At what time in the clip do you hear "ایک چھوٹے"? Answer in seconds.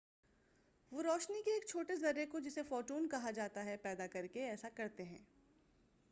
1.51-1.95